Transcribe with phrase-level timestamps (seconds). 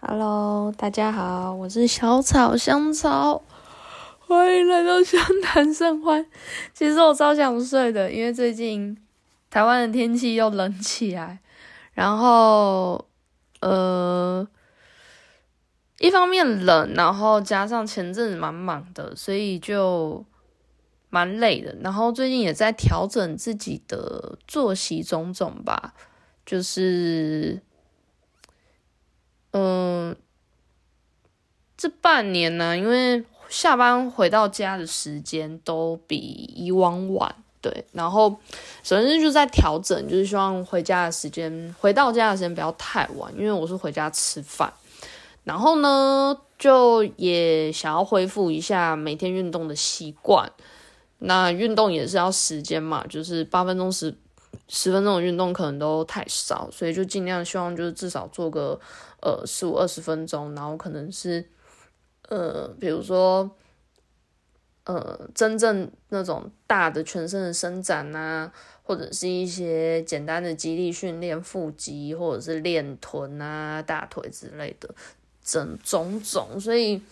[0.00, 3.42] Hello，大家好，我是小草香草，
[4.20, 6.24] 欢迎来到湘潭盛欢。
[6.72, 8.96] 其实我超想睡的，因为最近
[9.50, 11.40] 台湾的天气又冷起来，
[11.94, 13.08] 然后
[13.60, 14.46] 呃，
[15.98, 20.24] 一方面冷，然后加上前阵子蛮忙的，所以就
[21.10, 21.74] 蛮累的。
[21.80, 25.92] 然后最近也在调整自己的作息种种吧，
[26.46, 27.60] 就是。
[29.58, 30.16] 嗯，
[31.76, 37.84] 这半年呢，因为下班回到家的时间都比以往晚，对。
[37.92, 38.38] 然后
[38.82, 44.72] 首先就在调整，就是希望回家的时间，回到家的时间不要太晚，因为我是回家吃饭。
[45.42, 50.52] 然后呢，就也想要恢复一下每天运动的习惯。
[51.20, 54.14] 那运动也是要时间嘛，就是八分钟十
[54.68, 58.80] 十分钟的运动可能都太少，所以就尽量希望就是至少做个。
[59.20, 61.44] 呃，十五二十分钟，然后可能是，
[62.28, 63.50] 呃，比如说，
[64.84, 68.52] 呃，真正那种大的全身的伸展啊，
[68.84, 74.94] 或者是一些简单的肌力训练，腹肌或者是练臀啊、大腿之类的，
[75.42, 76.60] 整种种。
[76.60, 77.02] 所以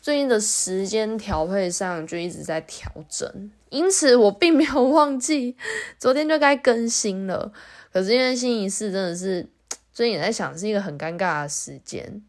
[0.00, 5.56] 最近的时间调配上就一直在调整，因此我并没有 忘记
[5.98, 7.52] 昨天就该更新了。
[7.92, 9.48] 可是因为星期四真的是。
[9.92, 12.22] 最近也在想是一个很尴尬的时间，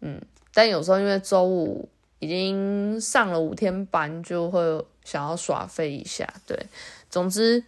[0.00, 0.20] 嗯，
[0.52, 4.60] 但有时候因为周五已经上了五天班，就会
[5.04, 6.28] 想要耍废一下。
[6.44, 6.66] 对，
[7.08, 7.64] 总之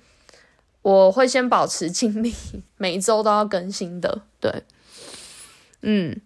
[0.83, 2.35] 我会先保持 精力，
[2.77, 4.23] 每周都要更新的。
[4.41, 4.65] 对，
[5.81, 6.21] 嗯，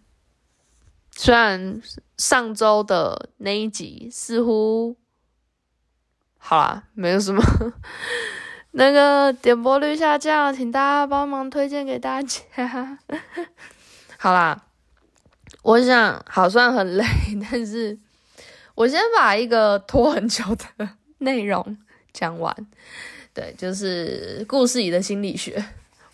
[1.14, 1.80] 虽然
[2.20, 4.94] 上周的那一集似乎
[6.36, 7.42] 好啦，没有什么。
[8.72, 12.98] 那个点播率下降，请大家帮忙推荐给大家。
[14.18, 14.66] 好啦，
[15.62, 17.04] 我想好算很累，
[17.50, 17.98] 但是
[18.74, 20.44] 我先把一个拖很久
[20.76, 21.78] 的内容
[22.12, 22.54] 讲完。
[23.32, 25.64] 对，就是故事里的心理学，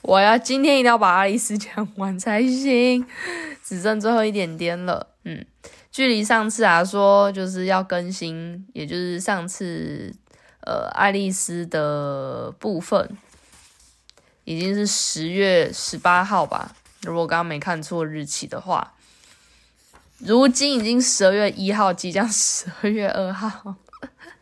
[0.03, 3.05] 我要今天一定要把爱丽丝讲完才行，
[3.65, 5.09] 只剩最后一点点了。
[5.25, 5.45] 嗯，
[5.97, 10.15] 距离上次啊说就是要更新，也就是上次。
[10.61, 13.17] 呃，爱丽丝的部分
[14.43, 16.75] 已经是十月十八号吧？
[17.03, 18.95] 如果刚刚没看错日期的话，
[20.19, 23.77] 如今已经十二月一号，即将十二月二号。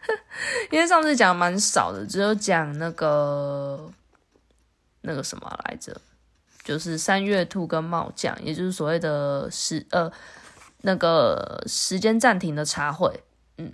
[0.73, 3.93] 因为上次讲蛮少的，只有讲那个
[5.03, 6.01] 那个什么来着，
[6.65, 10.11] 就是三月兔跟帽将，也就是所谓的十呃
[10.85, 13.23] 那个时间暂停的茶会。
[13.57, 13.73] 嗯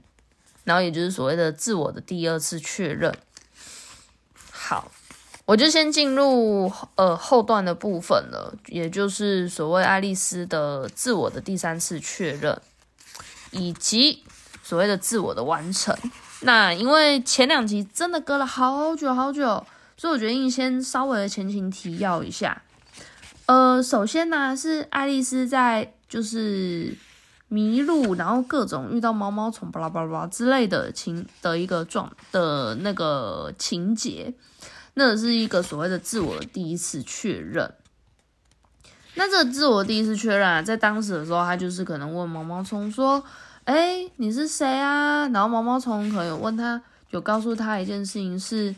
[0.64, 3.12] 然后也就是所谓的自我的第二次确认。
[4.50, 4.90] 好，
[5.46, 12.60] 我就先进入呃后段的部分了，也就是所谓爱丽丝的自我的第三次确认，
[13.50, 14.22] 以及
[14.62, 15.96] 所谓的自我的完成。
[16.42, 19.66] 那因为前两集真的隔了好久好久，
[19.96, 22.62] 所以我决定先稍微的前情提要一下。
[23.46, 26.94] 呃，首先呢是爱丽丝在就是。
[27.52, 34.32] 迷路，然后各种遇到毛毛虫，巴拉巴拉巴拉之类的情的一个状的那个情节，
[34.94, 37.74] 那是一个所谓的自我第一次确认。
[39.16, 43.20] 那这个自我第一次确认啊，在当时的时候，他就是可能问毛毛虫说
[43.66, 48.72] ：“哎，你是谁啊？”然后毛毛虫可能有问他，有告诉他一件事情是：“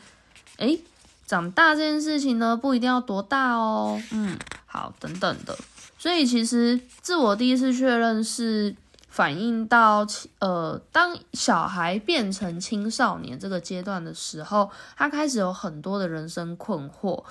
[0.57, 0.79] 哎，
[1.27, 5.55] 长大这件事情呢，不一定要多大哦。”嗯，好，等等的。
[6.03, 8.75] 所以其实自我第一次确认是
[9.09, 10.05] 反映到，
[10.41, 17.23] 呃，当小孩变成青少年这个阶段的时候，他开始有很多的人生困惑，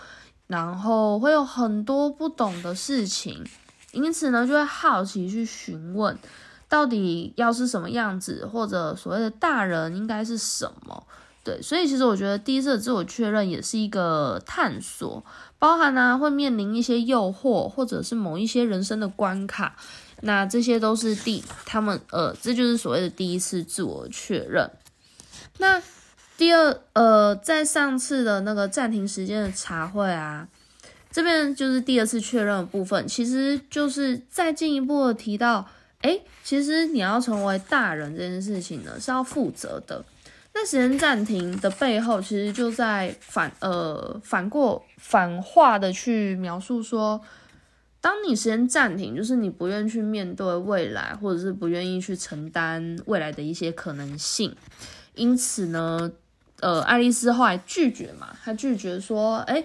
[0.48, 3.46] 然后会有很多不懂的事情，
[3.92, 6.18] 因此呢，就会好奇去询问，
[6.70, 11.04] 到底要是什么样子，或者所谓的大人应该是什么。
[11.44, 15.22] 对，所以其实我觉得第一次的自我确认也是一个探索，
[15.62, 19.76] 包含呢会面临一些诱惑，或者是某一些人生的关卡，
[20.22, 24.72] 那这些都是第他们呃，这就是所谓的第一次自我确认。
[25.60, 25.80] 那
[26.36, 30.48] 第二呃，在上次的那个暂停时间的茶会啊，
[31.12, 35.70] 这边就是第二次确认的部分，其实就是再进一步的提到，
[36.02, 40.04] 哎，其实你要成为大人这件事情呢，是要负责的。
[40.54, 47.22] 那时间暂停的背后，其实就在反呃反过反话的去描述说，
[48.02, 54.56] 当你时间暂停，就是你不愿意去面对未来，或者是不愿意去承担未来的一些可能性。
[55.16, 56.12] 因此呢，
[56.60, 59.64] 呃，爱丽丝后来拒绝嘛，她拒绝说，哎，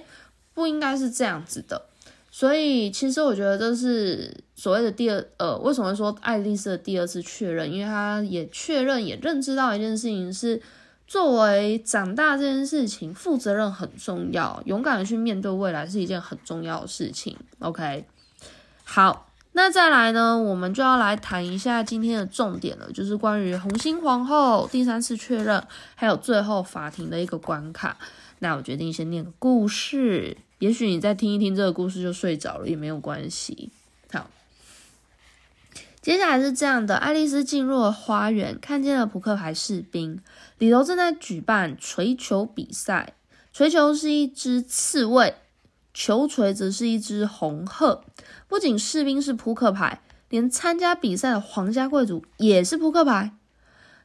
[0.55, 1.87] 不应该是这样子的。
[2.31, 7.73] 所以其实我觉得这是所谓的第二呃，为什么说爱丽丝的第二次确认？
[7.73, 10.61] 因为她也确认也认知到一件事情是，
[11.06, 17.37] 作为长大这件事情，负责任很重要，勇敢的去面对未来是一件很重要的事情。
[17.61, 18.05] OK，
[18.82, 25.64] 好，那再来呢，我们就要来谈一下今天的重点了，就是关于红心皇后第三次确认，
[25.94, 27.97] 还有最后法庭的一个关卡。
[28.41, 30.37] 那我决定先念个故事。
[30.58, 33.70] 也许你再听一听这个故事就睡着了也没有关系。
[34.11, 34.29] 好，
[36.03, 40.20] 接下来是这样的：爱丽丝进入了花园，看见了扑克牌士兵，
[40.58, 43.14] 里头正在举办锤球比赛。
[43.53, 45.35] 锤球是一只刺猬，
[45.94, 48.03] 球锤则是一只红鹤。
[48.47, 53.35] 不仅士兵是扑克牌，连参加比赛的皇家贵族也是扑克牌。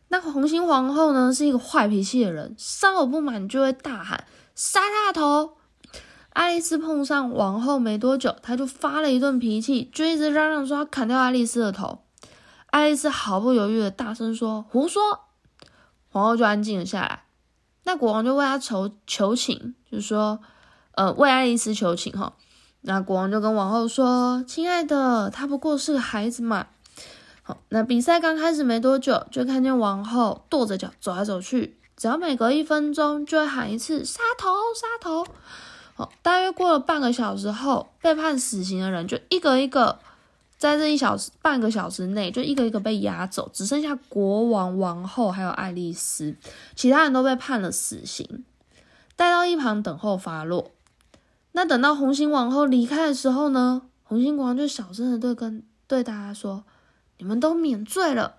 [0.07, 4.25] 那红心皇后呢，是一个坏脾气的人，稍有不满就会大喊
[4.55, 5.57] ：“杀他头！”
[6.31, 11.99] 爱丽丝碰上王后没多久，她就发了一顿脾气，就一直嚷嚷说要砍掉爱丽丝的头。
[12.67, 15.01] 爱丽丝毫不犹豫的大声说：“胡说！”
[16.11, 17.23] 皇后就安静了下来。
[17.83, 20.39] 那国王就为她求求情，就说
[20.93, 22.33] ：“呃，为爱丽丝求情哈。”
[22.81, 26.67] 那国王就跟王后说：“亲爱的，她不过是个孩子嘛。”
[27.43, 35.25] 好，那比赛刚开始没多久，就看见王后跺着脚走来走去，只要每隔一分钟就会喊一次“杀头，杀头”。
[35.95, 39.99] 好大约过了半个小时后，被判死刑的人就一个一个
[40.61, 46.35] 在这一小时半个小时内就一个一个被押走，只剩下国王、王后还有爱丽丝，
[46.75, 48.45] 其他人都被判了死刑，
[49.15, 50.69] 带到一旁等候发落。
[51.53, 56.63] 那等到红心王后离开的时候呢，红心国王就小声的对跟对大家说
[57.17, 58.35] ：“你们都免罪了。”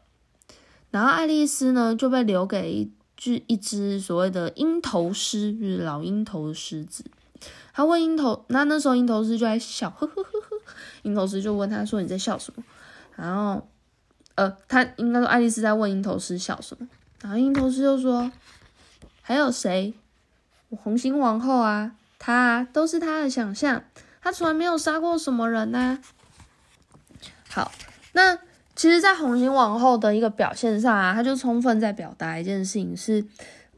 [0.92, 7.04] 然后爱丽丝呢就被留给一只一只所谓的鹰头狮，就是老鹰头狮子。
[7.74, 10.31] 他问鹰头，那那时候鹰头狮就在笑，呵呵呵
[11.02, 12.62] 鹰头狮就问他说：“你在笑什么？”
[13.16, 13.68] 然后，
[14.34, 16.88] 呃，他应该说爱丽丝在问鹰头狮笑什么。
[17.20, 18.30] 然后鹰头狮就说
[19.22, 19.94] ：“还有谁？
[20.70, 23.84] 红心王后啊，她都是他的想象，
[24.22, 25.98] 他从来没有杀过什么人呐。”
[27.50, 27.70] 好，
[28.12, 28.36] 那
[28.74, 33.24] 其实，在红心王后的一个表现上啊，他就充分在表达一件事情是，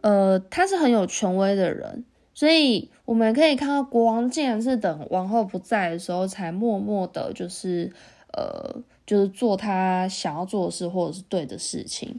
[0.02, 2.04] 呃，他是很有权威的人。
[2.32, 7.92] 所以我们可以看到，国王竟然是等王后不在的时候，才默默的，就是
[8.32, 12.18] 呃，就是做他想要做的事，或者是对的事情。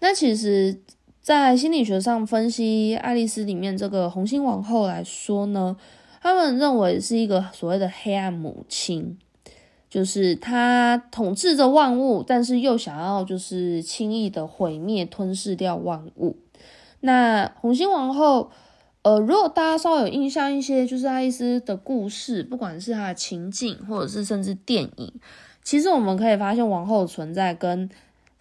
[0.00, 0.78] 那其实，
[1.22, 5.74] 在心理学上分析爱丽丝里面这个红心王后来说呢，
[6.20, 9.18] 他们认为是一个所谓的黑暗母亲，
[9.88, 16.36] 就是她统治着万物，但是又想要就是轻易的毁灭、吞噬掉万物。
[17.00, 18.50] 那红心王后。
[19.02, 25.12] 呃，如果大家稍微有印象一些，就是爱丽丝的故事，不管是她的情境，或者是甚至电影，
[25.62, 27.88] 其实我们可以发现王后存在跟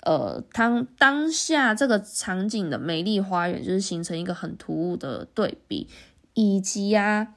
[0.04, 5.88] 呃当当下这个场景的美丽花园，就是形成一个很突兀的对比，
[6.34, 7.34] 以及呀，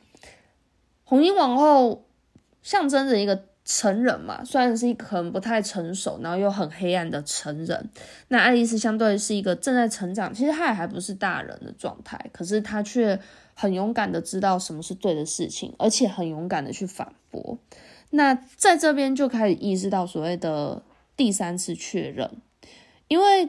[1.04, 2.04] 红衣王后
[2.62, 3.51] 象征着一个。
[3.74, 7.88] 成人嘛，虽然是一个可能不太成熟，然后又很黑暗的成人。
[8.28, 13.18] 那爱丽丝相对是一个正在成长，其实她也还不是大人的状态，可是她却
[13.54, 17.58] 很勇敢的知道什么是对的事情，而且很勇敢的去反驳。
[18.10, 20.82] 那在这边就开始意识到所谓的
[21.16, 22.30] 第三次确认，
[23.08, 23.48] 因为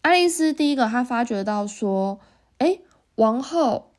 [0.00, 2.18] 爱丽丝第一个她发觉到说，
[2.56, 2.78] 哎，
[3.16, 3.92] 王后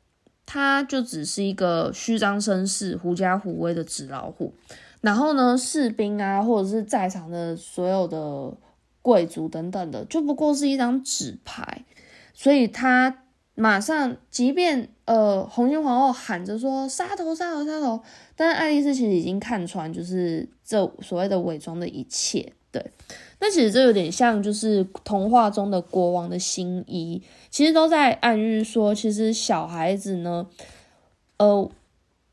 [0.44, 4.54] 她就只是一个虚张声势、狐假虎威的纸老虎。
[5.02, 8.56] 然后呢，士兵啊，或者是在场的所有的
[9.02, 11.84] 贵族等等的，就不过是一张纸牌，
[12.32, 13.24] 所以他
[13.56, 18.00] 马上，即便呃，红心皇后喊着说杀头杀头杀头，
[18.36, 22.52] 但是爱丽丝其实已经看穿，就是这所谓的伪装的一切。
[22.70, 22.92] 对，
[23.40, 30.46] 那其实这有点像，就是童话中的国王的新衣，其实都在暗喻说，其实小孩子呢，
[31.38, 31.68] 呃。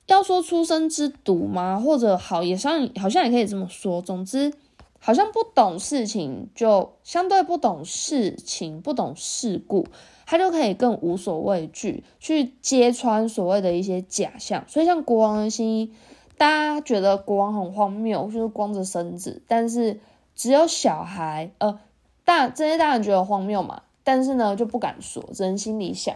[0.09, 1.79] 要说出生之毒吗？
[1.79, 4.01] 或者好也像好像也可以这么说。
[4.01, 4.51] 总之，
[4.99, 9.85] 好像不懂事情，就相对不懂事情，不懂事故，
[10.25, 14.65] 他就可以更无所畏惧，去揭穿所谓的一些假象。
[14.67, 15.93] 所以，像国王的新衣，
[16.37, 19.99] 大家觉得国王很荒谬，就是光着身子，但是
[20.35, 21.79] 只有小孩，呃，
[22.25, 26.15] 大这些大人觉得荒谬嘛，但是呢就不敢说，只能心里想，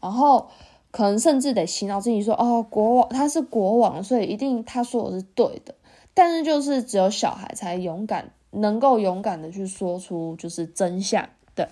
[0.00, 0.48] 然后。
[0.96, 5.74] 可能甚至得洗脑自己说，哦，国王他是国王，所以一定他说我是对的。
[6.14, 11.28] 但是就是只有小孩才勇敢，能够勇敢的去说出就是真相。
[11.54, 11.68] 对，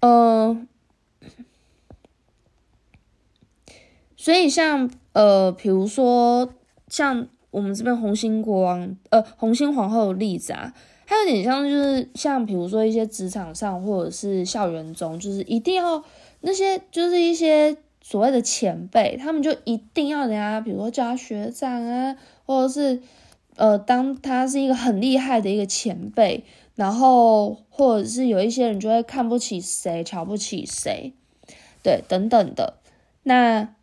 [0.00, 0.66] 嗯，
[4.16, 6.52] 所以像呃，比如说
[6.88, 10.74] 像我们这边红心国王呃红心皇后的例子啊，
[11.06, 16.02] 它有点像就是像比如说一些职场上或者是校园中，就是一定要
[16.40, 17.76] 那些就是一些
[18.08, 23.02] 所谓的前辈，他们就一定要人家比如说叫他学长啊，或者是
[23.56, 26.44] 呃当他是一个很厉害的一个前辈。
[26.74, 31.12] 然后，或者是有一些人就会看不起谁，瞧不起谁，
[31.82, 32.74] 对，等等的。
[33.24, 33.74] 那，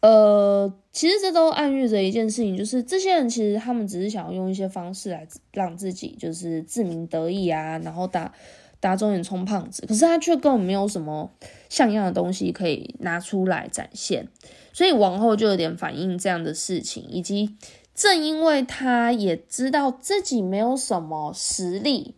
[0.00, 8.34] 呃，其实这都暗喻着一件事情，就是这些人其实他们只是想要用一些方式来让自己就是自鸣得意啊，然后打
[8.80, 9.86] 打肿脸充胖子。
[9.86, 11.30] 可是他却根本没有什么
[11.68, 14.28] 像样的东西可以拿出来展现，
[14.72, 17.56] 所以往后就有点反映这样的事情，以及。
[17.94, 22.14] 正因为他也知道自己没有什么实力，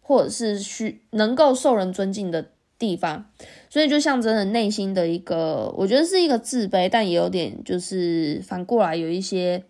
[0.00, 3.30] 或者是需能够受人尊敬的地方，
[3.68, 9.62] 所以就象征着内心的一个，我觉得是一个自卑，但也有点就是反过来有一些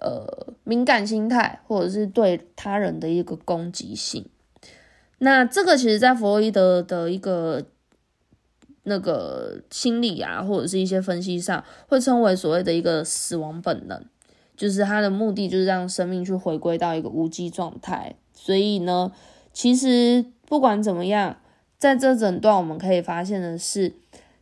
[0.00, 0.26] 呃
[0.64, 4.26] 敏感心态，或者是对他人的一个攻击性。
[5.18, 7.64] 那这个其实，在弗洛伊德的一个
[8.84, 14.04] 那个心理啊，或者是一些分析上，会称为所谓的一个死亡本能。
[14.56, 18.16] 就是他的目的，就是让生命去回归到一个无机状态。
[18.32, 19.12] 所以呢，
[19.52, 21.36] 其实不管怎么样，
[21.78, 23.94] 在这整段我们可以发现的是，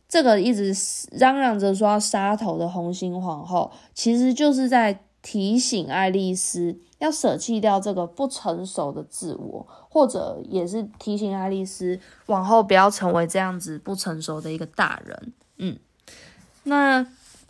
[0.09, 0.73] 这个一直
[1.11, 15.33] 嚷嚷着说要杀头的红心皇后，其实就是在提醒爱丽丝要舍弃掉这个不成熟的自我，或者也是提醒爱丽丝往后不要成为这样子不成熟的一个大人。
[15.57, 15.77] 嗯，
[16.63, 17.07] 那。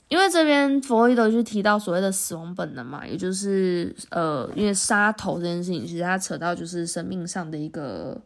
[0.09, 8.17] 因为这边弗洛伊德就提到所谓的死亡本能嘛，也就是呃，因为杀头这件事情，其实他扯到就是生命上的一个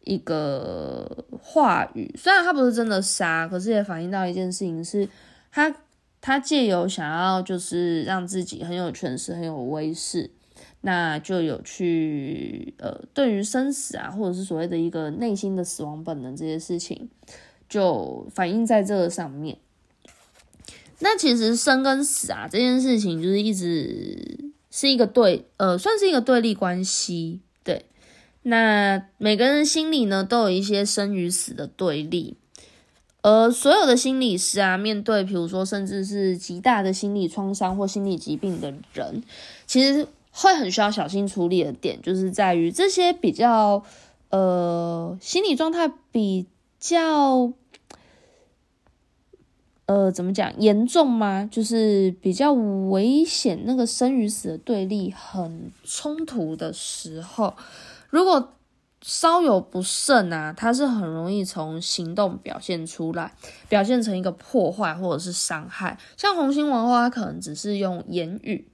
[0.00, 2.12] 一个话语。
[2.18, 5.08] 虽然他不是真的杀，可是也反映到一件事情，是
[5.52, 5.72] 他
[6.20, 10.28] 他借由想要就是让自己很有权势、很有威势，
[10.86, 17.08] 那就有去呃，对于生死啊，或者是所谓的一个内心的死亡本能这些事情，
[17.70, 19.56] 就反映在这个上面。
[20.98, 27.40] 那其实生跟死啊这件事情，就是一直是一个对，呃，算是一个对立关系。
[27.64, 27.86] 对，
[28.42, 32.36] 那每个人心里呢，都有一些生与死的对立。
[33.22, 39.22] 而所有的心理师啊，面对比如说甚至是极大的心理创伤或心理疾病的人，
[39.66, 43.84] 其实会很需要小心处理的点，就是在于这些比较，
[44.30, 46.46] 呃，心理状态比
[46.80, 47.52] 较。
[49.86, 51.46] 呃，怎么讲严重吗？
[51.52, 57.54] 就是比较危险，那个生与死的对立很冲突的时候，
[58.08, 58.54] 如果
[59.02, 63.34] 稍有不慎啊，它是很容易从行动表现出来，
[63.68, 65.98] 表现成一个破坏或者是伤害。
[66.16, 68.66] 像红心王后，它可能只是用言语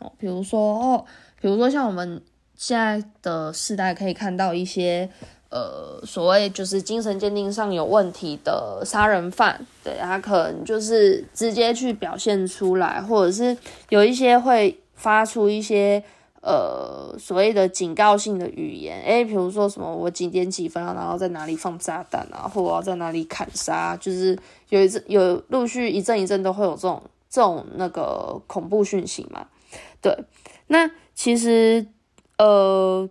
[0.00, 1.04] 哦，比如说哦，
[1.40, 2.22] 比如说像我们
[2.54, 5.08] 现在的时代可以看到一些。
[5.48, 13.56] 呃，所谓就是精神鉴定上有问题的杀人犯，对他可能就是直接去表现出来，或者是
[13.88, 16.02] 有一些会发出一些
[16.42, 24.36] 呃所谓的警告性的语言，诶，比如说什么我几点几分啊，然后在哪里放炸弹啊，或我要在哪里砍杀，就是
[24.68, 27.00] 有一阵有陆续一阵一阵都会有这种
[27.30, 29.46] 这种那个恐怖讯息嘛，
[30.14, 30.24] 对，
[30.68, 31.86] 那其实
[32.38, 33.08] 呃。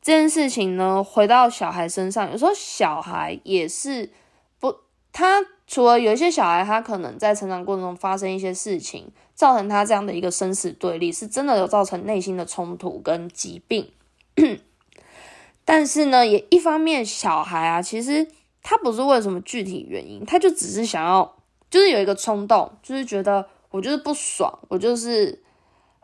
[0.00, 4.10] 这件事情呢，回到小孩身上，有时候小孩也是
[4.58, 4.74] 不，
[5.12, 13.90] 他除了有一些小孩，他可能在成长过程中发生一些事情，造成他这样的一个生死对立，是真的有造成内心的冲突跟疾病。
[15.66, 18.26] 但是呢，也一方面，小孩啊，其实
[18.62, 21.36] 他不是为什么具体原因，他就只是想要，
[21.68, 25.42] 就是有一个冲动，就是觉得我就是不爽，我就是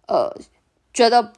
[0.08, 0.30] 呃
[0.92, 1.32] 觉得。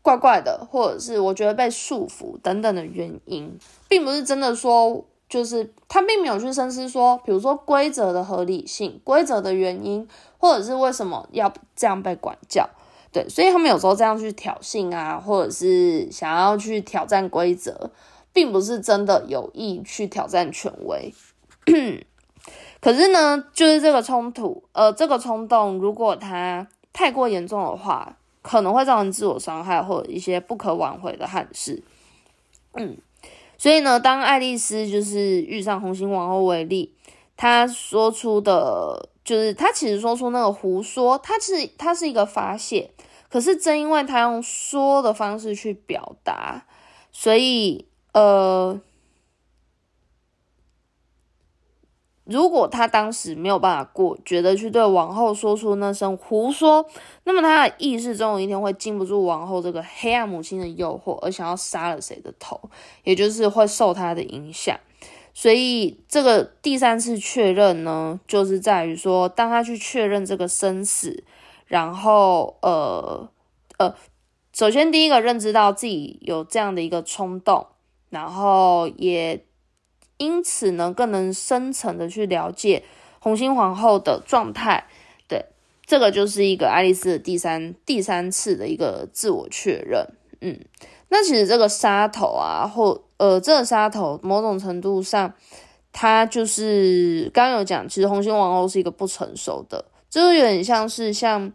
[0.00, 12.66] 怪怪的，或者是我觉得被束缚等等的原因，并不是真的说，就是他并没有去深思说，比如说规则的合理性、规则的原因，或者是为什么要这样被管教。
[13.12, 17.90] 对，所以他们有时候这样去挑衅啊，或者是想要去挑战规则，
[18.32, 21.12] 并不是真的有意去挑战权威。
[22.80, 28.16] 可是呢，就是这个冲突，呃，这个冲动，如果他太过严重的话。
[28.40, 31.82] 可能会造成自我伤害或者一些不可挽回的憾事。
[32.72, 32.96] 嗯，
[33.58, 36.94] 所以呢，当爱丽丝就是遇上红心王后为例，
[37.36, 42.90] 她说出的，就是她其实说出那个胡说，她是她是一个发泄，
[43.28, 46.64] 可是正因为她用说的方式去表达，
[47.12, 48.80] 所以呃，
[52.28, 56.84] 如果他当时没有办法过，觉得去对王后说出那声胡说，
[57.24, 62.60] 那么他的意识终有一天会禁不住王后这个黑暗母亲的诱惑，而想要杀了谁的头，
[63.04, 64.78] 也就是会受他的影响。
[65.32, 71.24] 所以这个第三次确认呢，就是在于说，当他去确认这个生死，
[71.66, 73.26] 然后呃
[73.78, 73.94] 呃，
[74.52, 77.66] 首先第一个认知到自己有这样的一个冲动，
[78.10, 79.42] 然后也。
[80.18, 82.84] 因此呢，更能深层的去了解
[83.20, 84.84] 红心皇后的状态。
[85.26, 85.46] 对，
[85.86, 90.06] 这个就是一个爱丽丝的第三第三次的一个自我确认。
[90.40, 90.58] 嗯，
[91.08, 95.32] 那其实这个杀头啊，或呃，这个杀头某种程度上，
[95.92, 101.52] 它就是刚有讲，其实红心皇后是一个不成熟的，就是有点像是像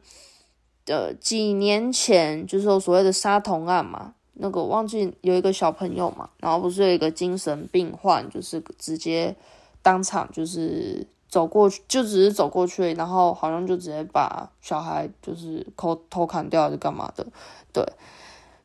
[0.87, 4.15] 呃几年前就是所谓的杀童案嘛。
[4.43, 9.33] 那个忘记有一个小朋友嘛，然后不是有一个精神病患，就是直接
[9.81, 17.25] 当场就是走过去，就只是走过去，然后好像就直接把小孩就是偷偷砍掉还是干嘛的，
[17.71, 17.83] 对，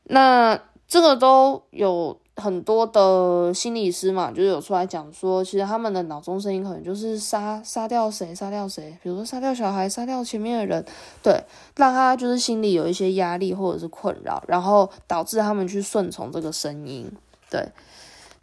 [0.02, 2.18] 那这个都有。
[2.40, 10.84] 很多的心理师嘛，就有出来讲说，其实他们的脑中声音可能就是杀杀掉谁，杀掉谁，比如说杀掉小孩，杀掉前面的人，
[11.20, 11.42] 对，
[11.76, 17.10] 让他就是心里有一些压力或者是困扰，然后导致他们去顺从这个声音，
[17.50, 17.68] 对。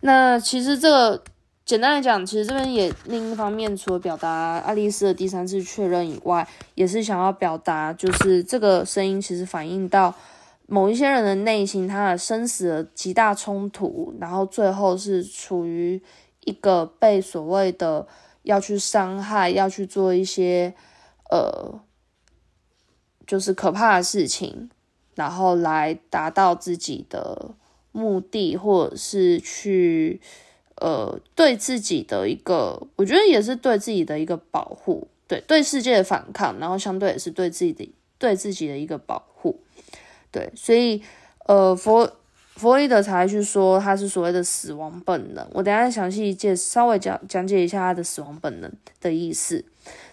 [0.02, 1.24] 那其实这个
[1.66, 10.14] 简单来讲，其实这边也另一方面，除了表达爱丽丝的第三次确认以外，也是想要表达，就是这个声音其实反映到。
[10.68, 16.02] 某一些人的内心，他的生死的极大冲突，然后最后是处于
[16.44, 18.08] 一个被所谓的
[18.42, 20.74] 要去伤害、要去做一些
[21.30, 21.80] 呃，
[23.28, 24.70] 就是可怕的事情，
[25.14, 27.52] 然后来达到自己的
[27.92, 30.20] 目的，或者是去
[30.78, 39.60] 呃对自己的一个，我觉得也是对自己的一个保护，对对世界的反抗，然后相对也是对自己的对自己的一个保护。
[40.36, 41.02] 对，所以，
[41.46, 42.06] 呃，佛
[42.56, 45.48] 弗洛伊德才去说他是所谓的死亡本能。
[45.54, 48.70] 我等下详细介稍微讲讲解一下他的死亡本能
[49.00, 49.64] 的意思。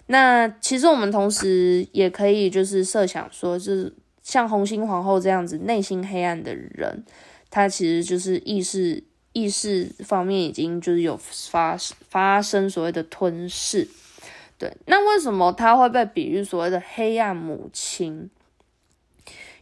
[0.05, 7.03] 那其实我们同时也可以就是设想说，就是像红心皇后这样子内心黑暗的人，
[7.49, 11.75] 他其实就是意识意识方面已经就是有发
[12.09, 13.89] 发生所谓的吞噬。
[14.57, 18.29] 对，那为什么他会被比喻所谓的黑暗母亲？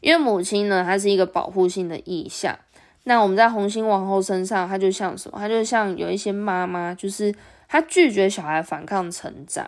[0.02, 2.60] 因为母亲呢，她是一个保护性的意象。
[3.06, 5.40] 那我们在红心王后身上，她就像什么？
[5.40, 7.34] 她就像有一些妈妈，就是
[7.68, 9.68] 她拒绝小孩反抗成长，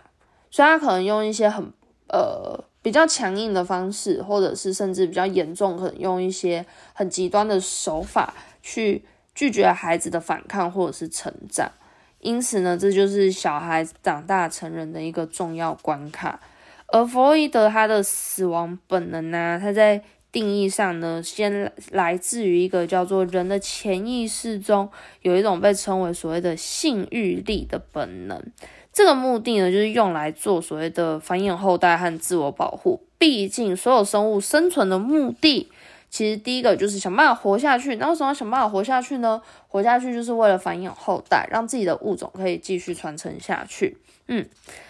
[0.51, 1.71] 所以她可能用一些很
[2.09, 11.71] 呃比较强硬的方式，或者是甚至比较严重，可能用一些很极端的手法去拒绝孩子的反抗或者是成长。
[12.19, 16.39] 因此呢，这就是小孩长大成人的一个重要关卡。
[16.87, 24.89] 而弗洛伊德他的死亡本能呢，他在定义上呢，先来自于一个叫做人的潜意识中
[25.21, 28.43] 有一种被称为所谓的性欲力的本能。
[28.91, 33.01] 这个目的呢，就是用来做所谓的繁衍后代和自我保护。
[33.19, 35.71] 毕竟，所有生物生存的目的，
[36.09, 37.95] 其实第一个就是想办法活下去。
[37.97, 39.39] 那为什么要想办法活下去呢？
[39.67, 43.97] 活下去就是为了繁衍后代，让自己的物种可以继续传承下去。
[44.27, 44.45] 嗯，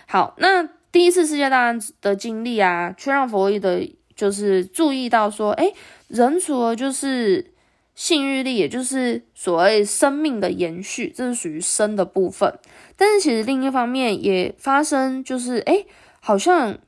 [0.07, 3.81] 好，那第一次世界大战的经历啊，却让弗洛伊德。
[4.15, 5.73] 就是注意到说，哎，
[6.07, 7.53] 人除了就是
[7.95, 12.57] 性欲力，也就是所谓生命的延续，这是属于生的部分。
[12.95, 15.85] 但是其实另一方面也发生，就是哎，
[16.19, 16.79] 好像。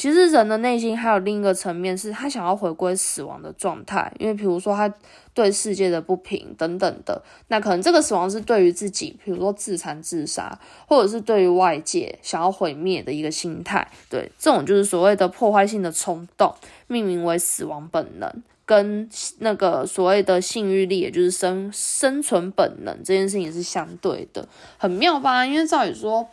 [0.00, 4.90] 其实人的内心还有另一个层面，是他想要回归死亡的状态，因为比如说他
[5.34, 10.58] 对世界的不平等等的，那可能这个死亡是对于自己，比如说自残自杀，
[10.88, 16.54] 或者是对于外界想要毁灭的一个心态，对，这种就是所谓的破坏性的冲动，
[16.86, 19.06] 命名为死亡本能，跟
[19.40, 25.44] 那个所谓的性欲力，也就是生生存本能这件事情是相对的，很妙吧？
[25.44, 26.26] 因为照理说。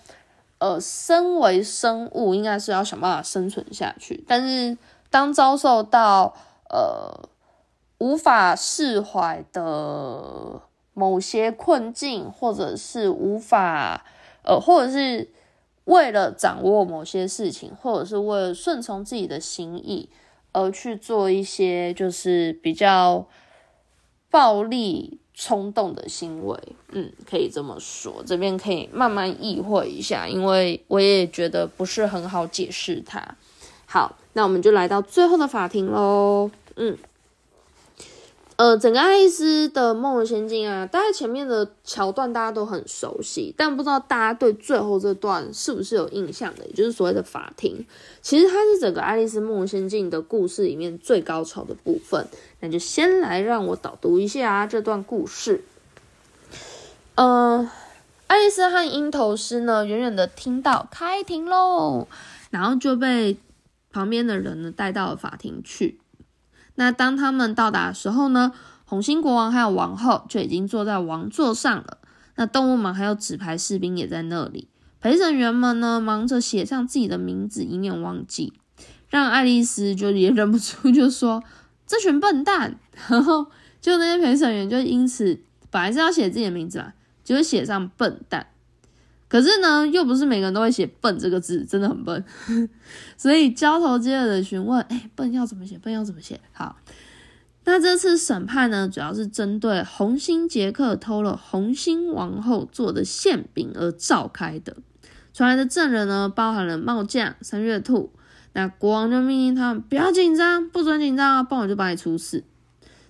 [0.60, 4.24] 呃，身为生物，应该是要想办法生存下去。
[4.28, 4.78] 但是，
[5.10, 6.34] 当遭受到
[6.70, 7.30] 呃
[8.00, 10.62] 无法释怀的
[10.93, 14.04] 某些困境，或者是无法
[14.41, 15.30] 呃，或者是
[15.86, 20.10] 为了掌握某些事情，或者是为了顺从自己的心意
[20.54, 23.28] 而去做一些就是比较
[24.32, 25.20] 暴力。
[25.39, 26.60] 冲动的行为，
[26.93, 33.23] 嗯，可以这么说，这边可以慢慢意会一下，因为我也觉得不是很好解释它。
[33.86, 36.97] 好，那我们就来到最后的法庭喽，嗯，
[38.58, 47.86] 呃，整个爱丽丝的梦游仙境啊，大概前面的桥段大家都很熟悉，但不知道大家对最后这段是不是有印象的，也就是所谓的法庭。
[48.24, 52.26] 其实它是整个爱丽丝梦游仙境的故事里面最高潮的部分。
[52.60, 55.63] 那就先来让我导读一下这段故事。
[57.13, 57.70] 呃，
[58.26, 62.08] 爱丽丝和鹰头狮呢，远远的听到开庭喽，
[62.50, 63.38] 然后就被
[63.91, 66.00] 旁边的人呢带到了法庭去。
[66.80, 68.52] 那当他们到达的时候呢，
[68.86, 71.98] 红心国王还有王后就已经坐在王座上了。
[72.36, 74.68] 那动物们还有纸牌士兵也在那里。
[75.02, 78.54] 陪审员们呢，忙着写上自己的名字，以免忘记。
[79.10, 81.44] 让爱丽丝就也忍不住就说
[81.88, 82.78] ：“这群笨蛋！”
[83.10, 83.48] 然后
[83.82, 85.40] 就那些陪审员就因此
[85.72, 88.48] 本来是要写自己的名字嘛，就会写上笨蛋。
[89.30, 92.24] 可是呢，又不是每个人都会写“笨”这个字，真的很笨，
[93.18, 95.78] 所以交头接耳的询问：“哎，笨要怎么写？
[95.78, 96.78] 笨要怎么写？”好，
[97.66, 104.78] 那这次审判呢，主要是针对红心杰克偷了红心王后做的馅饼而召开的。
[105.34, 108.12] 传来的证人呢，包含了帽匠三月兔。
[108.54, 112.44] 那国王就命令他们不要紧张，不准紧张啊，不然我就把你处死。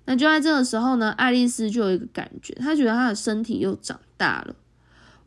[0.05, 4.55] 那就在这个时候呢，爱丽丝就有一个感觉，她觉得她的身体又长大了。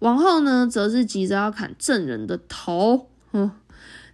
[0.01, 3.51] 王后呢，则是急着要砍证人的头，哼！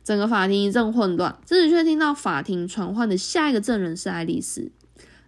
[0.04, 1.36] 整个法庭一阵混乱。
[1.44, 4.70] 这时却听到法庭传唤的下一个证人是爱丽丝。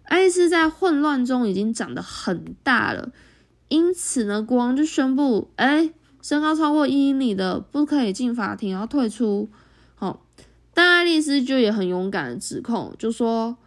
[0.03, 3.11] 爱丽丝在混乱中已经长得很大了，
[3.67, 5.91] 因此呢，国王就宣布：哎，
[6.21, 9.49] 身高超过一英里的不可以进法庭，要退出。
[9.95, 10.25] 好，
[10.73, 13.57] 但爱丽丝就也很勇敢的指控，就说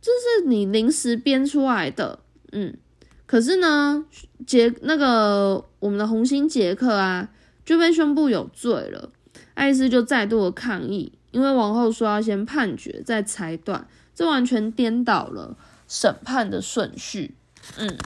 [0.00, 2.20] 这是你临时编出来的，
[2.52, 2.76] 嗯。
[3.26, 4.04] 可是呢，
[4.46, 7.28] 杰那个我们的红星杰克啊，
[7.64, 9.10] 就被宣布有罪了。
[9.54, 15.56] 爱丽丝就再度的抗议，因为王后说要先判决再裁断，这完全颠倒了
[15.88, 17.34] 审判的顺序。
[17.78, 17.96] 嗯，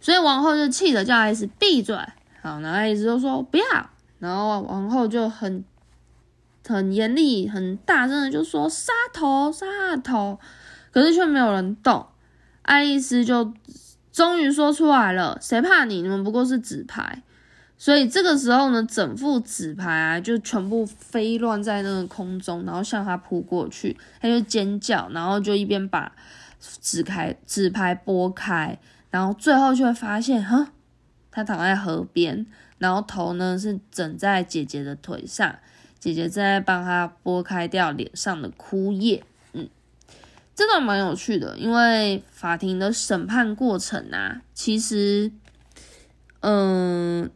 [0.00, 1.96] 所以王后就气得叫爱丽丝闭嘴。
[2.42, 3.64] 好，那爱丽丝就说不要，
[4.18, 5.64] 然后王后就很
[6.66, 10.38] 很严厉、很大声的就说杀头，杀头。
[10.90, 12.06] 可是却没有人动。
[12.66, 13.52] 爱丽丝就
[14.12, 16.02] 终于说出来了：“谁怕你？
[16.02, 17.22] 你们不过是纸牌。”
[17.78, 23.96] 所以这个时候呢，整副纸牌啊就全部飞乱在那个空中，然后向他扑过去。
[24.20, 26.10] 他就尖叫，然后就一边把
[26.80, 28.78] 纸开纸牌拨开，
[29.10, 30.72] 然后最后却发现，哈，
[31.30, 32.46] 他躺在河边，
[32.78, 35.54] 然后头呢是枕在姐姐的腿上，
[35.98, 39.22] 姐姐正在帮他拨开掉脸上的枯叶。
[40.56, 45.30] 这段蛮有趣的，因为法庭的审判过程啊，其实，
[46.40, 47.30] 嗯，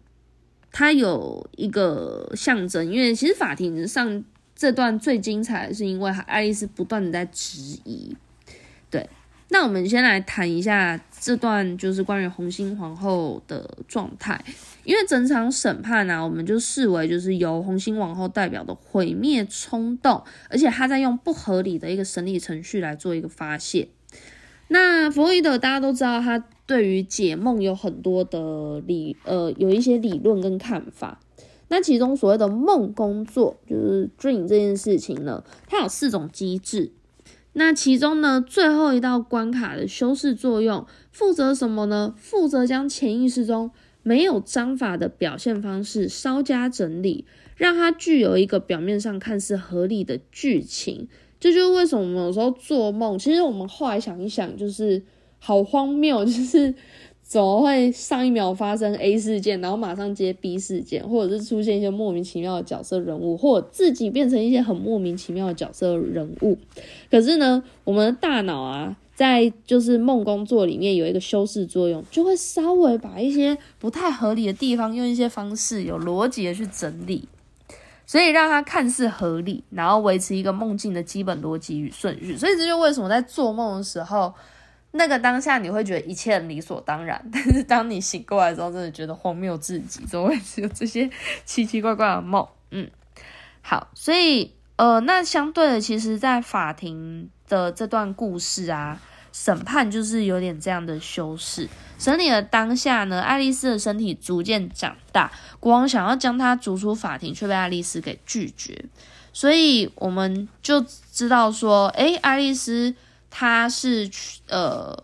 [0.73, 4.25] 它有一个象征，因为其实法庭上
[4.57, 8.17] 这段最精彩的是因为爱丽丝不断的在质疑，
[8.91, 9.09] 对。
[9.53, 14.43] 那我们先来谈一下这段，就是关于红心皇后的状态。
[14.85, 23.89] 因为整场审判呢，我们就视为就是由红心皇后代表的毁灭冲动，而且他在用不合理的一个审理程序来做一个发泄。
[24.69, 31.21] 那弗洛伊德大家都知道，他对于解梦有很多的理，呃，有一些理论跟看法。
[31.69, 36.93] 那其中所谓的梦工作，就是 dream 这件事情呢，它有四种机制。
[37.53, 42.15] 那其中呢，最后一道关卡的修饰作用负责什么呢？
[42.17, 43.71] 负责将潜意识中
[44.03, 47.25] 没有章法的表现方式稍加整理，
[47.57, 51.09] 让它具有一个表面上看似合理的剧情。
[51.41, 55.03] 这就是为什么我们有时候做梦，其实我们后来想一想，就是
[55.39, 56.75] 好荒谬，就是。
[57.31, 66.59] 怎么会上一秒发生 A 事件，然后马上接 B 事件，或者是出现一些莫名其妙的角色人物，或自己变成一些很莫名其妙的角色人物？
[67.09, 77.29] 可是呢，我们的大脑啊，在就是梦工作里面有一个修饰作用，就会稍微把一些不太合理的地方，用一些方式有逻辑的去整理，
[78.05, 82.37] 所以让它看似合理，然后维持一个梦境的基本逻辑与顺序。
[82.37, 84.35] 所以这就为什么在做梦的时候。
[84.93, 91.09] 那个当下你会觉得一切理所当然， 但是当你醒过来之后，真的觉得荒谬至极，怎么会有这些
[91.45, 92.47] 奇奇怪怪的梦？
[92.73, 92.91] 嗯，
[93.63, 99.01] 好，所以呃，那相对的，其实，在法庭的这段故事啊，
[99.33, 101.69] 审判就是有点这样的修饰。
[101.99, 108.87] 审理的当下呢，爱丽丝的身体逐渐长大，国王想要将她逐出法庭，却被爱丽丝给拒绝，
[109.33, 112.97] 所以我们就知道说，诶，爱丽丝。
[113.31, 114.11] 他是
[114.49, 115.03] 呃，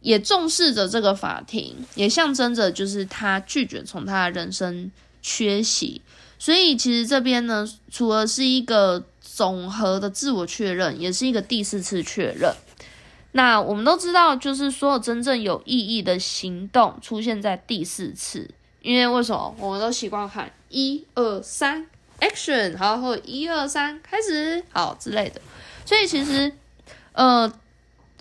[0.00, 6.00] 也重视着这个法庭，也象征着就是他拒绝从他的人生缺席。
[6.38, 12.54] 所以其实这边呢，除了是一个总和的自我确认，也是一个第四次确认。
[13.32, 18.50] 那我们都知道，就是所有真正有意义的行动出现在第四次，
[18.80, 19.54] 因为为什么？
[19.58, 21.86] 我们都习惯喊一二三
[22.20, 25.40] ，action，好，或一二三开始，好之类的。
[25.84, 26.52] 所以其实，
[27.16, 27.52] 呃，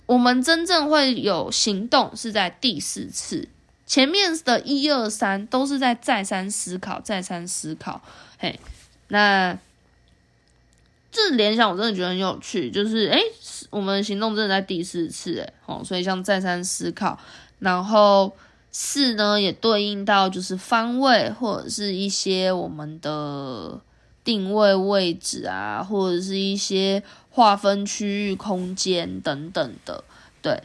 [0.07, 3.47] 我们真正会有行动是在第四次，
[3.85, 8.01] 前面的一二三都是在再三思考、再三思考。
[8.39, 8.59] 嘿，
[9.09, 9.57] 那
[11.11, 13.21] 这联想我真的觉得很有趣，就是诶。
[13.71, 17.19] 我们行动真的在第四次，诶，哦，所以像再三思考，
[17.59, 18.31] 然后
[18.71, 23.81] 四呢也对应到就是方位或者是一些我们的
[24.23, 27.03] 定位位置啊，或者是一些
[27.35, 30.05] 划分区域空间等等的，
[30.41, 30.63] 对。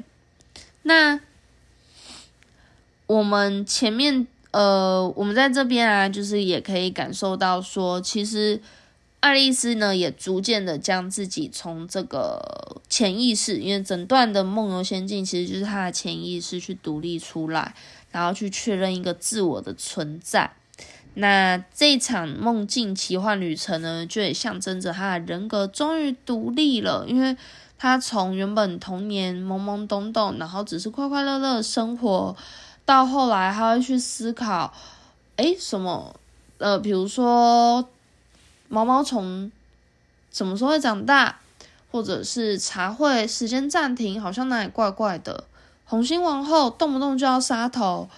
[0.83, 1.19] 那
[3.09, 8.61] 我们前面呃，我们在这边啊，就是也可以感受到说，其实。
[9.23, 17.75] 爱丽丝呢，也逐渐的将自己从这个潜意识，因为整段的梦游仙境其实就是她的潜意识去独立出来，
[18.11, 20.51] 然后去确认一个自我的存在。
[21.15, 27.37] 那这场梦境奇幻旅程呢，就也象征着他的人格终于独立了，因为
[27.79, 32.37] 他从原本童年懵懵懂懂，然后只是快快乐乐生活，
[32.85, 34.73] 到后来他会去思考，
[35.37, 36.15] 诶，什么？
[36.59, 37.89] 呃，比如说。
[38.73, 39.51] 毛毛虫
[40.31, 41.41] 什么时候会长大？
[41.91, 45.43] 或者是茶会时间暂停，好像哪里怪怪的。
[45.85, 48.09] 红心王后动不动就要杀头，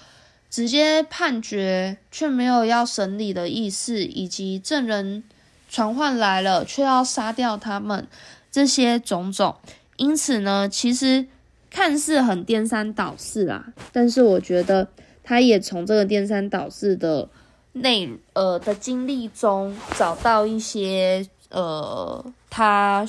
[0.52, 5.24] 直接判决却没有要审理的意思，以及证人
[5.68, 8.06] 传唤来了却要杀掉他们，
[8.52, 9.56] 这些种种。
[9.96, 11.26] 因此呢，其实
[11.70, 14.88] 看似很颠三倒四啊，但是我觉得
[15.24, 17.28] 他也从这个颠三倒四的。
[17.74, 23.02] 内呃的经历中找到一些呃他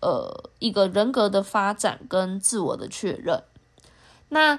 [0.00, 3.40] 呃一个人格的发展跟自我的确认。
[4.30, 4.58] 那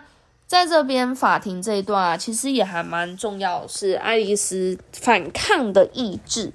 [0.51, 6.51] 在这边法庭这一段啊，其实也还蛮重要，是爱丽丝反抗的意志。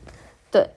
[0.50, 0.68] 对，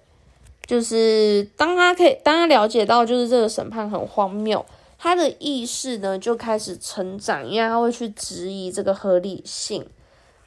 [0.66, 4.66] 就是当他可以当他了解到就是这个审判很荒谬，
[4.98, 9.86] 他的意识呢就开始成长，因为他会去质疑这个合理性。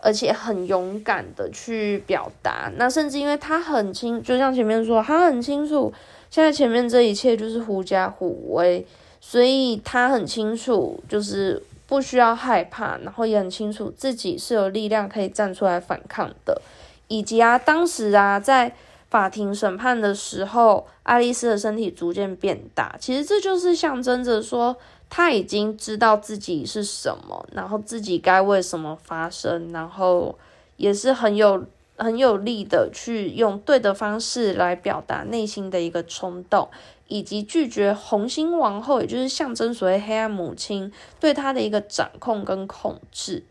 [0.05, 5.93] 而且很勇敢的去表达，那甚至因为他很清，就像前面说，他很清楚
[6.31, 8.85] 现在前面这一切就是狐假虎威，
[9.21, 16.63] 所以他很清楚，就是不需要害怕，然后也很清楚自己是有力量可以站出来反抗的，
[17.09, 18.75] 以及啊，当时啊，在
[19.11, 24.75] 法庭审判的时候，爱丽丝的身体逐渐变大，其实这就是象征着说。
[25.11, 30.35] 她已经知道自己是什么，然后自己该为什么发生，然后
[30.79, 31.63] 也是很有
[31.99, 36.67] 很有力的去用对的方式来表达内心的一个冲动，
[37.13, 43.45] 以及拒绝红心王后，也就是象征所谓黑暗母亲对他的一个掌控跟控制。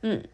[0.00, 0.24] 嗯，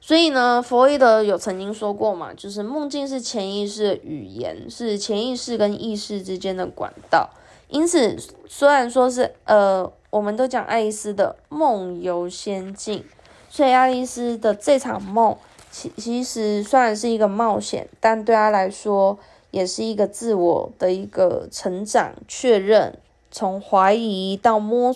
[0.00, 7.28] 所以呢，弗洛伊德有曾经说过嘛，就是梦境是潜意识的语言，是潜意识跟意识之间的管道。
[7.68, 8.16] 因此，
[8.48, 13.04] 虽然说是呃，我们都讲爱丽丝的梦游仙境，
[13.50, 15.36] 所以爱丽丝的这场梦，
[15.70, 19.18] 其其实虽然是一个冒险，但对她来说
[19.50, 22.98] 也是一个自我的一个成长、确认，
[23.30, 24.94] 从怀疑到摸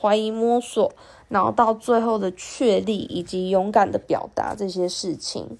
[0.00, 0.92] 怀疑摸索，
[1.28, 5.58] 然后到最后的确立以及勇敢的表达这些事情。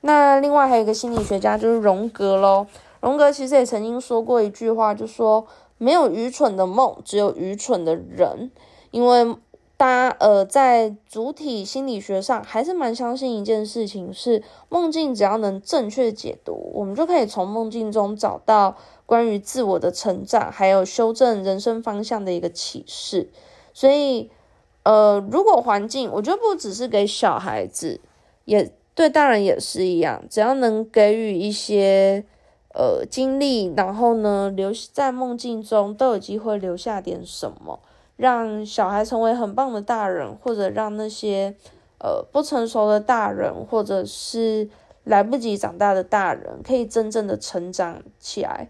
[0.00, 2.66] 那另外还有一个心理学家就是荣格喽，
[3.00, 5.46] 荣格其实也曾经说过一句话，就说。
[5.78, 8.50] 没有愚蠢的梦，只有愚蠢的人。
[8.92, 9.36] 因为
[9.76, 23.30] 大家呃，在主体心理学上还是蛮相信一件事情，是梦境只要能正确解读，我们就可以从梦境中找到关于自我的成长，还有修正人生方向的一个启示。
[23.74, 24.30] 所以，
[24.84, 28.00] 呃，如果环境，我觉得不只是给小孩子，
[28.46, 32.24] 也对大人也是一样，只要能给予一些。
[32.78, 37.80] 呃，经历，然后呢，留在梦境中都有机会留下点什么，
[38.16, 41.54] 让小孩成为很棒的大人，或者让那些
[41.98, 44.68] 呃不成熟的大人，或者是
[45.04, 48.68] 来不及长大的大人，可以真正的成长起来，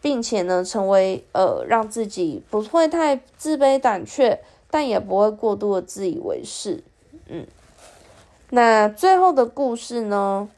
[0.00, 6.82] 并且呢，成为呃让自己不会太自卑胆怯，但也不会过度的自以为是。
[7.28, 7.46] 嗯，
[8.50, 10.48] 那最后的故事呢？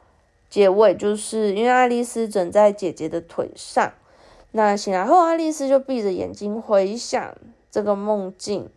[0.51, 3.93] 结尾就是因为爱丽丝枕在姐姐的腿上，
[4.53, 7.35] 那醒来后，爱丽丝就闭着眼睛回想
[7.75, 8.69] 这个梦境。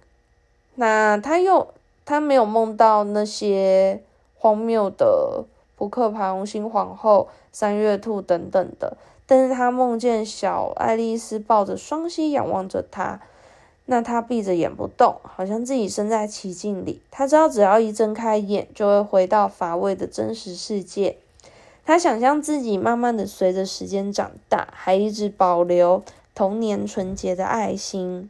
[0.74, 1.68] 那他又
[2.04, 4.02] 他没有梦到那些
[4.34, 13.22] 荒谬的扑克牌、红心皇后、三月兔等等的，但是他梦见小爱丽丝抱着双膝仰望着他。
[13.86, 17.00] 那他闭着眼不动，好像自己身在奇境里。
[17.12, 21.18] 他知道只要一睁开眼，就会回到乏味的真实世界。
[21.86, 26.02] 他想象自己慢慢的随着时间长大，还一直保留
[26.34, 28.30] 童年纯洁的爱心，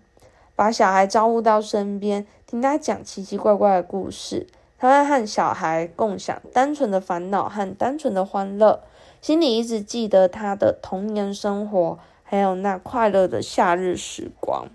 [0.57, 4.47] 把小孩招呼到身边，听他讲奇奇怪怪的故事。
[4.79, 8.81] 他会和小孩共享单纯的烦恼和单纯的欢乐，
[9.21, 14.67] 心里一直记得他的童年生活，还有那快乐的夏日时光。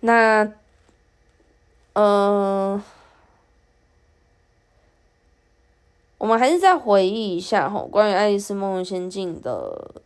[0.00, 0.52] 那，
[1.94, 2.82] 嗯，
[6.18, 10.02] 我们还是再回忆一下哈，关于《爱丽丝梦游仙境》的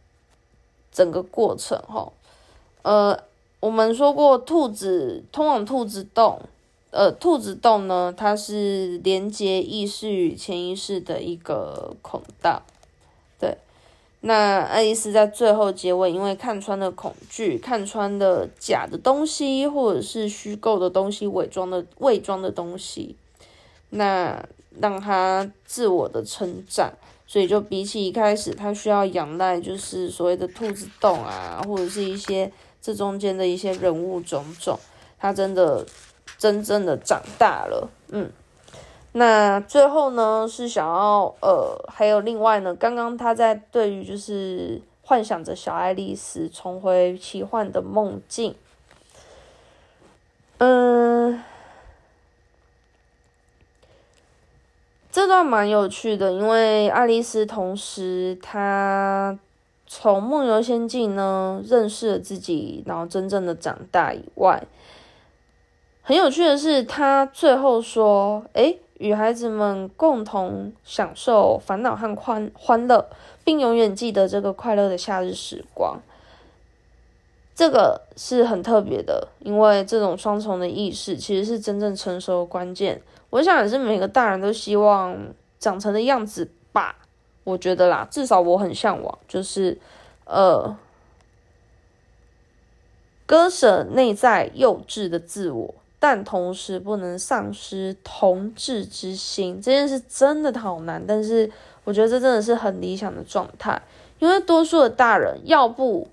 [0.90, 2.10] 整个过程哈。
[2.82, 3.18] 呃，
[3.62, 6.40] 我们说过，兔子通往兔子洞。
[6.90, 12.60] 呃，兔子洞呢，它是连接意识与潜意识的一个孔道。
[13.38, 13.56] 对，
[14.22, 23.14] 那爱丽丝在最后结尾，因为看穿了恐惧，看穿了假的东西或者是虚构的东西，伪装的伪装的东西，
[23.90, 24.44] 那
[24.80, 26.92] 让他自我的成长。
[27.28, 34.78] 所以就比起一开始，他需要仰赖就是所谓的兔子洞啊，或者是一些这中间的一些人物种种，
[35.18, 35.86] 他真的。
[36.38, 38.28] 真正的长大了，嗯，
[39.12, 48.56] 那最后呢是想要呃，还有另外呢，刚刚他在对于就是幻想着小爱丽丝重回奇幻的梦境，
[50.58, 51.40] 嗯，
[55.12, 59.38] 这段蛮有趣的，因为爱丽丝同时她
[59.94, 64.64] 从梦游仙境呢认识了自己，然后真正的长大以外。
[66.00, 73.06] 很有趣的是，他最后说：“诶，与孩子们共同享受烦恼和欢欢乐，
[73.44, 76.00] 并永远记得这个快乐的夏日时光。”
[77.54, 83.02] 这个是很特别的，因为这种双重的意识其实是真正成熟的关键。
[83.28, 85.14] 我想也是每个大人都希望
[85.58, 86.96] 长成的样子吧。
[87.44, 89.78] 我觉得啦，至少我很向往，就是
[90.24, 90.76] 呃，
[93.26, 95.74] 割舍内在幼稚的自我。
[95.98, 101.00] 但同时不能丧失同志之心，这件事真的好难。
[101.06, 101.48] 但是
[101.84, 103.80] 我觉得这真的是很理想的状态，
[104.18, 106.08] 因为多数的大人要不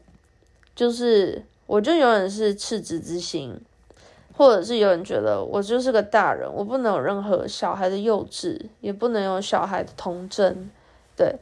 [0.75, 3.59] 就是我就永远是赤子之心，
[4.37, 10.69] 或者是有人觉得我就是个大人，我不能有任何小孩的幼稚，也不能有小孩的童真，
[11.19, 11.35] 对。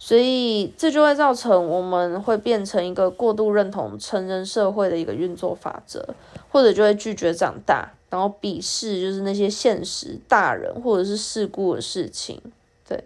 [0.00, 6.14] 所以这就会造成我们会变成一个过度认同成人社会的一个运作法则，
[6.52, 12.40] 或者就会拒绝长大，然后鄙视就是那些现实大人或者是事故的事情。
[12.88, 13.02] 对，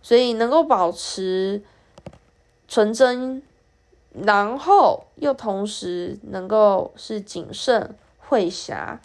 [0.00, 1.60] 所以能够保持
[2.68, 3.42] 纯真，
[4.12, 9.00] 然后又同时能够是谨慎、会侠，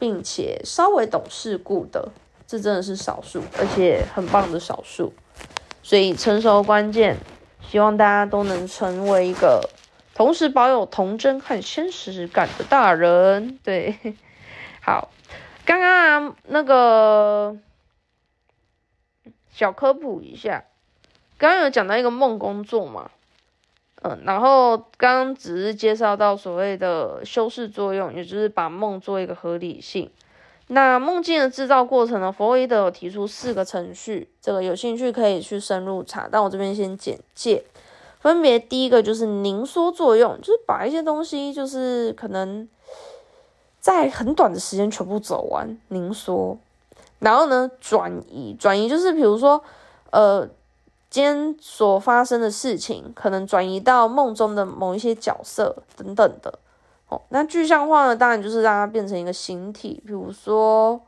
[0.00, 2.08] 并且稍微懂事故的，
[2.44, 5.12] 这真的是少数，而且很棒的少数。
[5.90, 7.16] 所以成熟关键，
[7.60, 9.68] 希望大家都能成为一个
[10.14, 13.58] 同时保有童真和现实感的大人。
[13.64, 13.96] 对，
[14.80, 15.10] 好，
[15.64, 15.90] 刚刚
[16.28, 17.56] 啊那个
[19.50, 20.62] 小科普一下，
[21.36, 23.10] 刚刚有讲到一个梦工作嘛，
[24.02, 30.08] 嗯，然后刚刚只是介绍到所谓的修饰作用，也就是把梦做一个合理性。
[30.72, 32.30] 那梦境的制造过程呢？
[32.30, 36.28] 弗洛伊德有提出四个程序，这个有兴趣可以去深入查。
[36.30, 37.64] 但我这边先简介，
[38.20, 42.68] 分别第一个就是凝缩作用，就是把一些东西就是可能
[43.80, 46.56] 在很短的时间全部走完，凝缩。
[47.18, 49.60] 然后呢，转移，转移就是比如说，
[50.12, 50.48] 呃，
[51.10, 56.60] 今天所发生的事情，可能转移到梦中的某一些角色等等的。
[57.10, 58.16] 哦那具象化呢？
[58.16, 61.00] 当然就是让它变成一个形体，比如说，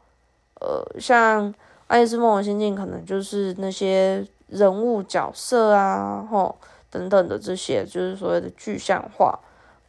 [0.60, 1.48] 呃，像
[1.86, 6.56] 《爱丽丝梦游仙境》，可能就是那些人物角色啊，吼
[6.90, 9.38] 等等的这些，就是所谓的具象化，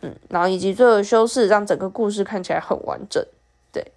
[0.01, 3.25] 嗯，然后以及最后修饰，让整个故事看起来很完整，
[3.71, 3.91] 对。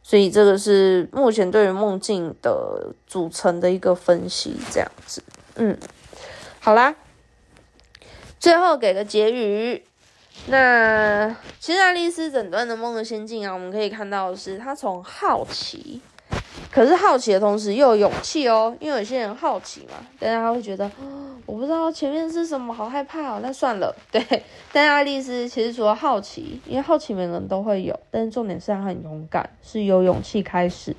[0.00, 5.22] 所以这个是目前对于梦境的组成的一个分析，这样子，
[5.56, 5.76] 嗯，
[6.60, 6.94] 好啦，
[8.38, 9.84] 最后给个结语。
[10.46, 16.00] 那其实爱丽丝整段的梦的仙境啊，我们可以看到的是，她从好奇，
[16.72, 20.90] 可是好奇的同时又有勇气哦，因为有些人好奇嘛，但是他会觉得，
[21.44, 24.22] 我不知道前面是什么，好害怕哦，那算了，对。
[24.72, 30.96] 但是爱丽丝其实除了好奇，因为好奇每个人都会有，但是重点是她很勇敢，是有勇气开始，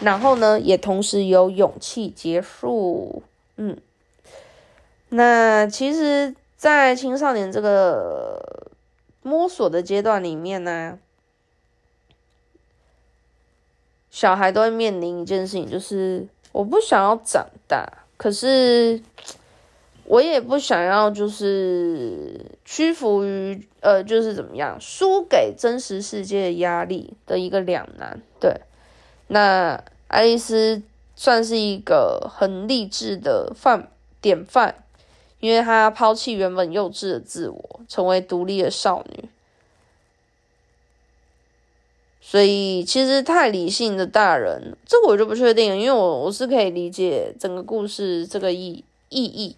[0.00, 3.22] 然后呢，也同时有勇气结束，
[3.58, 3.76] 嗯。
[5.10, 8.66] 那其实，在青少年这个。
[9.28, 10.98] 摸索的阶段里面呢，
[14.10, 19.02] 小孩都会面临一件事情，就是我不想要长大，可是
[20.04, 28.22] 我也不想要就是屈服于呃，就是怎么样输给真实世界的压力的一个两难。
[28.40, 28.62] 对，
[29.26, 30.82] 那爱丽丝
[31.14, 34.84] 算是一个很励志的范典范。
[35.40, 39.28] 因为她抛弃原本幼稚的自我，成为独立的少女，
[42.20, 49.56] 所以其实太理性的大人，这我就不确定，因为我我是可以理解整个故事这个意意义。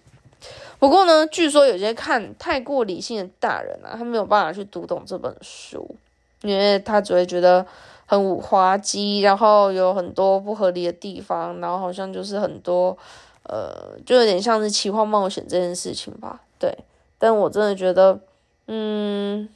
[0.79, 5.97] 不过呢，据说有些看太过理性的大人啊，他没有办法去读懂这本书，
[6.43, 7.67] 因为他只会觉得
[8.05, 12.99] 很滑稽，然后有很多不合理的地方，然后好像就是很多。
[13.45, 16.77] 呃，就有点像是奇幻冒险这件事情吧，对。
[17.19, 18.19] 但我真的觉得，
[18.67, 19.49] 嗯，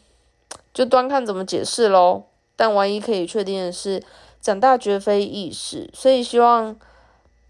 [0.72, 2.24] 就端看怎么解释喽。
[2.56, 4.02] 但唯一可以确定的是，
[4.40, 6.76] 长大绝非易事，所以希望，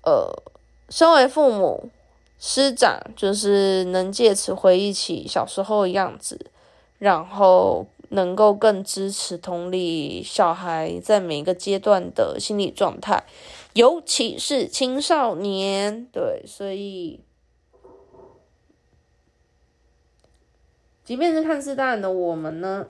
[0.03, 0.33] 呃，
[0.89, 1.91] 身为父母、
[2.39, 6.51] 师长，就是能借此回忆起小时候的样子，
[6.99, 13.25] 然后能够更支持、同理小孩在每一个阶段的心理状态。
[13.75, 17.19] 尤其是青少年，对，所以，
[21.05, 22.87] 即便是看似大人的我们呢，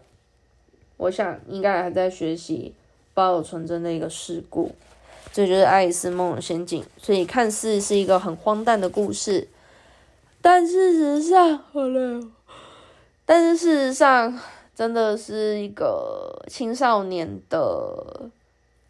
[0.99, 2.75] 我想应该还在学习
[3.15, 4.73] 保有纯真的一个事故，
[5.33, 6.83] 这就是《爱丽丝梦游仙境》。
[6.99, 9.49] 所以看似是一个很荒诞的故事，
[10.43, 12.21] 但事实上，好累。
[13.25, 14.39] 但是事实上，
[14.75, 18.31] 真的是一个青少年的。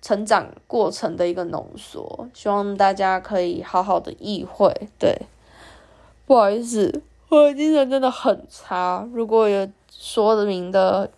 [0.05, 4.70] 成长过程的一个浓缩，希望大家可以好好的意会。
[4.98, 5.22] 对，
[6.26, 7.00] 不好意思，
[7.30, 9.09] 我的精神真的很差。
[9.14, 11.11] 如果有说的明的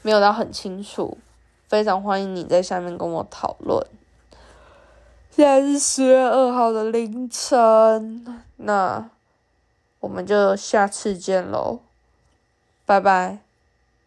[0.00, 1.18] 没有到很清楚，
[1.68, 3.86] 非常欢迎你在下面跟我讨论。
[5.30, 9.10] 现在是十月二号的凌晨，那
[10.00, 11.80] 我们就下次见喽，
[12.86, 13.40] 拜拜，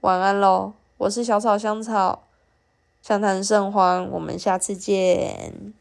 [0.02, 2.23] 晚安喽，我是小草香草。
[3.04, 5.74] 相谈甚欢，我们下次见。